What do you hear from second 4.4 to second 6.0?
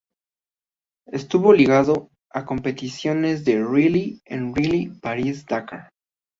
el Rally París--Dakar.